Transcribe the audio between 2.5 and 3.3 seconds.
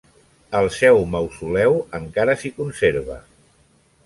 conserva.